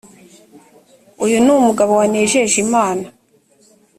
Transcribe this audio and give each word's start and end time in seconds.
uyu 1.23 1.37
ni 1.43 1.51
umugabo 1.59 1.91
wanejeje 1.99 2.55
imana 2.65 3.05